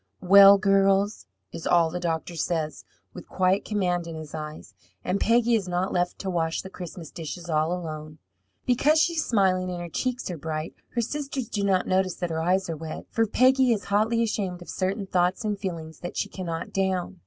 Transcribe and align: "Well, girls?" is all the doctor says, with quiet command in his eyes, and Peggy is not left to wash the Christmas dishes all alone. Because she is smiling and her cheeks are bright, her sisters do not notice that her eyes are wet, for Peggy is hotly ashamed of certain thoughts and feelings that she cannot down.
"Well, 0.23 0.57
girls?" 0.57 1.27
is 1.51 1.67
all 1.67 1.91
the 1.91 1.99
doctor 1.99 2.35
says, 2.35 2.85
with 3.13 3.29
quiet 3.29 3.63
command 3.63 4.07
in 4.07 4.15
his 4.15 4.33
eyes, 4.33 4.73
and 5.05 5.19
Peggy 5.19 5.53
is 5.53 5.67
not 5.67 5.93
left 5.93 6.17
to 6.21 6.29
wash 6.31 6.63
the 6.63 6.71
Christmas 6.71 7.11
dishes 7.11 7.51
all 7.51 7.71
alone. 7.71 8.17
Because 8.65 8.99
she 8.99 9.13
is 9.13 9.23
smiling 9.23 9.69
and 9.69 9.79
her 9.79 9.89
cheeks 9.89 10.31
are 10.31 10.39
bright, 10.39 10.73
her 10.95 11.01
sisters 11.01 11.49
do 11.49 11.63
not 11.63 11.85
notice 11.85 12.15
that 12.15 12.31
her 12.31 12.41
eyes 12.41 12.67
are 12.67 12.75
wet, 12.75 13.05
for 13.11 13.27
Peggy 13.27 13.73
is 13.73 13.83
hotly 13.93 14.23
ashamed 14.23 14.63
of 14.63 14.69
certain 14.69 15.05
thoughts 15.05 15.45
and 15.45 15.59
feelings 15.59 15.99
that 15.99 16.17
she 16.17 16.29
cannot 16.29 16.73
down. 16.73 17.19